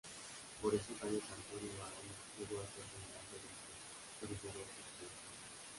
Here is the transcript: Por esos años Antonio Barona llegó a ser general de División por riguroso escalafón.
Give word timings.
Por 0.63 0.73
esos 0.73 0.97
años 1.03 1.21
Antonio 1.29 1.71
Barona 1.77 2.17
llegó 2.39 2.57
a 2.59 2.65
ser 2.73 2.81
general 2.89 3.25
de 3.33 3.37
División 3.37 3.71
por 4.19 4.29
riguroso 4.33 4.47
escalafón. 4.65 5.13